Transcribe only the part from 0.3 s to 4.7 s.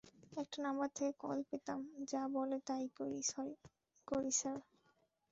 একটা নাম্বার থেকে কল পেতাম, যা বলে, তাই করি, স্যার।